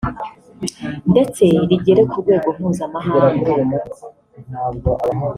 ndetse 1.11 1.43
rigere 1.69 2.01
ku 2.11 2.17
rwego 2.23 2.47
mpuzamahanga 2.57 3.51